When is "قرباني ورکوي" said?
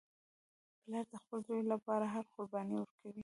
2.35-3.19